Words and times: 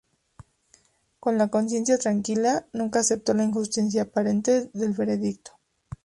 Con 1.19 1.37
la 1.37 1.49
conciencia 1.49 1.99
tranquila, 1.99 2.65
nunca 2.73 3.01
aceptó 3.01 3.35
la 3.35 3.43
injusticia 3.43 4.01
aparente 4.01 4.71
del 4.73 4.93
veredicto. 4.93 5.51